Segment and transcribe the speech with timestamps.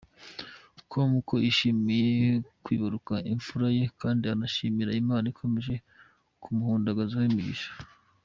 [0.91, 2.27] com ko yishimiye
[2.63, 5.73] kwibaruka imfura ye kandi anashimira Imana ikomeje
[6.41, 7.71] kumuhundagazaho imigisha.